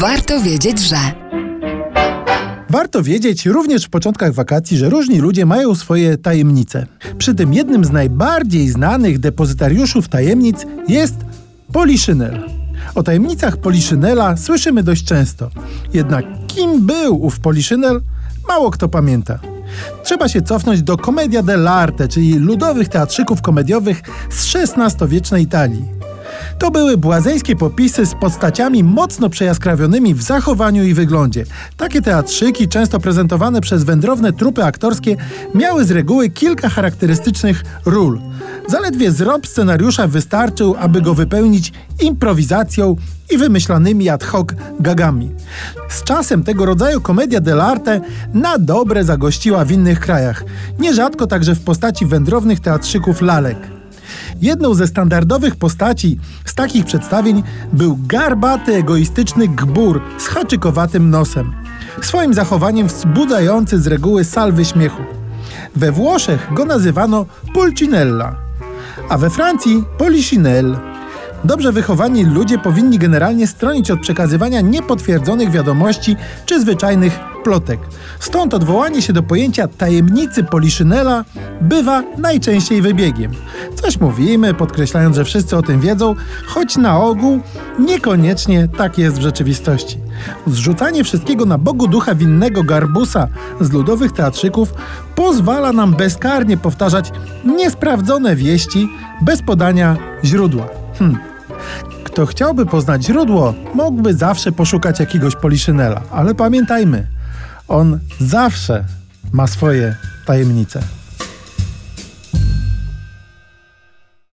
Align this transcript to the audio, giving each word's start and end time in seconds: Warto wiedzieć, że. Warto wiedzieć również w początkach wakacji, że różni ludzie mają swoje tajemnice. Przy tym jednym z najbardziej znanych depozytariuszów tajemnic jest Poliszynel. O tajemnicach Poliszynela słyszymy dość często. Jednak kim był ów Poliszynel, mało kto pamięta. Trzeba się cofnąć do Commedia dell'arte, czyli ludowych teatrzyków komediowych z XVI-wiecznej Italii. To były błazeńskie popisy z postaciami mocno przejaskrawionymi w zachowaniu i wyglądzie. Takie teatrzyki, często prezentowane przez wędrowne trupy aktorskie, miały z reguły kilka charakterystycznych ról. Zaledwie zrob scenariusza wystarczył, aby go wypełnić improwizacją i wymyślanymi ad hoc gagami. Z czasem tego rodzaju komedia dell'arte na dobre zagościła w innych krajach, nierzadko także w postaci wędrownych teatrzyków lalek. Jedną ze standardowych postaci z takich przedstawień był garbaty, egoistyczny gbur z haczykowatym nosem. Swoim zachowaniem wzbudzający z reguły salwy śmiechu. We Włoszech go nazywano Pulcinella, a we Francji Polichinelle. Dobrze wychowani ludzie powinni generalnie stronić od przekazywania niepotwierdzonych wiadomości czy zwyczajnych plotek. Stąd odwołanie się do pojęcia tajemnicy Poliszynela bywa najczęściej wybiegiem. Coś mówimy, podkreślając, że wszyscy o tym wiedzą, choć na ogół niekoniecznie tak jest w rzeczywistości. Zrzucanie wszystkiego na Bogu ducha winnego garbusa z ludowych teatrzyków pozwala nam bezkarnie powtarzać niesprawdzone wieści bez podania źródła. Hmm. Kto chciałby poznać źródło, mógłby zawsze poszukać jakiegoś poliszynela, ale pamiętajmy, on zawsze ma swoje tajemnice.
Warto 0.00 0.40
wiedzieć, 0.40 0.80
że. 0.80 0.96
Warto 2.70 3.02
wiedzieć 3.02 3.46
również 3.46 3.84
w 3.84 3.90
początkach 3.90 4.32
wakacji, 4.32 4.78
że 4.78 4.90
różni 4.90 5.18
ludzie 5.18 5.46
mają 5.46 5.74
swoje 5.74 6.18
tajemnice. 6.18 6.86
Przy 7.18 7.34
tym 7.34 7.54
jednym 7.54 7.84
z 7.84 7.90
najbardziej 7.90 8.68
znanych 8.68 9.18
depozytariuszów 9.18 10.08
tajemnic 10.08 10.66
jest 10.88 11.14
Poliszynel. 11.72 12.50
O 12.94 13.02
tajemnicach 13.02 13.56
Poliszynela 13.56 14.36
słyszymy 14.36 14.82
dość 14.82 15.04
często. 15.04 15.50
Jednak 15.94 16.24
kim 16.46 16.86
był 16.86 17.24
ów 17.24 17.40
Poliszynel, 17.40 18.00
mało 18.48 18.70
kto 18.70 18.88
pamięta. 18.88 19.38
Trzeba 20.04 20.28
się 20.28 20.42
cofnąć 20.42 20.82
do 20.82 20.96
Commedia 20.96 21.42
dell'arte, 21.42 22.08
czyli 22.08 22.34
ludowych 22.34 22.88
teatrzyków 22.88 23.42
komediowych 23.42 24.02
z 24.30 24.56
XVI-wiecznej 24.56 25.42
Italii. 25.42 26.00
To 26.58 26.70
były 26.70 26.96
błazeńskie 26.96 27.56
popisy 27.56 28.06
z 28.06 28.14
postaciami 28.14 28.84
mocno 28.84 29.28
przejaskrawionymi 29.28 30.14
w 30.14 30.22
zachowaniu 30.22 30.84
i 30.84 30.94
wyglądzie. 30.94 31.44
Takie 31.76 32.02
teatrzyki, 32.02 32.68
często 32.68 33.00
prezentowane 33.00 33.60
przez 33.60 33.84
wędrowne 33.84 34.32
trupy 34.32 34.64
aktorskie, 34.64 35.16
miały 35.54 35.84
z 35.84 35.90
reguły 35.90 36.30
kilka 36.30 36.68
charakterystycznych 36.68 37.64
ról. 37.86 38.20
Zaledwie 38.68 39.12
zrob 39.12 39.46
scenariusza 39.46 40.06
wystarczył, 40.06 40.76
aby 40.78 41.02
go 41.02 41.14
wypełnić 41.14 41.72
improwizacją 42.00 42.96
i 43.30 43.38
wymyślanymi 43.38 44.08
ad 44.08 44.24
hoc 44.24 44.48
gagami. 44.80 45.30
Z 45.88 46.02
czasem 46.02 46.42
tego 46.44 46.66
rodzaju 46.66 47.00
komedia 47.00 47.40
dell'arte 47.40 48.00
na 48.34 48.58
dobre 48.58 49.04
zagościła 49.04 49.64
w 49.64 49.72
innych 49.72 50.00
krajach, 50.00 50.44
nierzadko 50.78 51.26
także 51.26 51.54
w 51.54 51.60
postaci 51.60 52.06
wędrownych 52.06 52.60
teatrzyków 52.60 53.22
lalek. 53.22 53.79
Jedną 54.40 54.74
ze 54.74 54.86
standardowych 54.86 55.56
postaci 55.56 56.18
z 56.44 56.54
takich 56.54 56.84
przedstawień 56.84 57.42
był 57.72 57.98
garbaty, 58.06 58.74
egoistyczny 58.74 59.48
gbur 59.48 60.00
z 60.18 60.26
haczykowatym 60.26 61.10
nosem. 61.10 61.52
Swoim 62.02 62.34
zachowaniem 62.34 62.86
wzbudzający 62.86 63.80
z 63.80 63.86
reguły 63.86 64.24
salwy 64.24 64.64
śmiechu. 64.64 65.02
We 65.76 65.92
Włoszech 65.92 66.48
go 66.54 66.64
nazywano 66.64 67.26
Pulcinella, 67.54 68.36
a 69.08 69.18
we 69.18 69.30
Francji 69.30 69.84
Polichinelle. 69.98 70.89
Dobrze 71.44 71.72
wychowani 71.72 72.24
ludzie 72.24 72.58
powinni 72.58 72.98
generalnie 72.98 73.46
stronić 73.46 73.90
od 73.90 74.00
przekazywania 74.00 74.60
niepotwierdzonych 74.60 75.50
wiadomości 75.50 76.16
czy 76.46 76.60
zwyczajnych 76.60 77.20
plotek. 77.44 77.80
Stąd 78.20 78.54
odwołanie 78.54 79.02
się 79.02 79.12
do 79.12 79.22
pojęcia 79.22 79.68
tajemnicy 79.68 80.44
Poliszynela 80.44 81.24
bywa 81.60 82.02
najczęściej 82.18 82.82
wybiegiem. 82.82 83.32
Coś 83.82 84.00
mówimy, 84.00 84.54
podkreślając, 84.54 85.16
że 85.16 85.24
wszyscy 85.24 85.56
o 85.56 85.62
tym 85.62 85.80
wiedzą, 85.80 86.14
choć 86.46 86.76
na 86.76 87.00
ogół 87.00 87.40
niekoniecznie 87.78 88.68
tak 88.68 88.98
jest 88.98 89.18
w 89.18 89.22
rzeczywistości. 89.22 89.98
Zrzucanie 90.46 91.04
wszystkiego 91.04 91.44
na 91.44 91.58
Bogu 91.58 91.88
ducha 91.88 92.14
winnego 92.14 92.64
garbusa 92.64 93.28
z 93.60 93.72
ludowych 93.72 94.12
teatrzyków 94.12 94.74
pozwala 95.14 95.72
nam 95.72 95.94
bezkarnie 95.94 96.56
powtarzać 96.56 97.12
niesprawdzone 97.44 98.36
wieści 98.36 98.88
bez 99.22 99.42
podania 99.42 99.96
źródła. 100.24 100.68
Hmm. 100.98 101.29
Kto 102.04 102.26
chciałby 102.26 102.66
poznać 102.66 103.04
źródło, 103.04 103.54
mógłby 103.74 104.14
zawsze 104.14 104.52
poszukać 104.52 105.00
jakiegoś 105.00 105.36
poliszynela, 105.36 106.02
ale 106.10 106.34
pamiętajmy, 106.34 107.06
on 107.68 107.98
zawsze 108.20 108.84
ma 109.32 109.46
swoje 109.46 109.96
tajemnice. 110.26 110.82